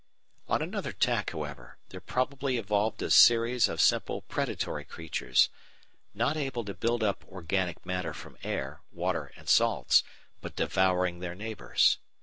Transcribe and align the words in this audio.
On 0.49 0.63
another 0.63 0.91
tack, 0.93 1.29
however, 1.29 1.77
there 1.89 2.01
probably 2.01 2.57
evolved 2.57 3.03
a 3.03 3.11
series 3.11 3.69
of 3.69 3.79
simple 3.79 4.23
predatory 4.23 4.83
creatures, 4.83 5.49
not 6.15 6.35
able 6.35 6.65
to 6.65 6.73
build 6.73 7.03
up 7.03 7.23
organic 7.31 7.85
matter 7.85 8.11
from 8.15 8.35
air, 8.41 8.81
water, 8.91 9.31
and 9.35 9.47
salts, 9.47 10.03
but 10.41 10.55
devouring 10.55 11.19
their 11.19 11.35
neighbours. 11.35 11.99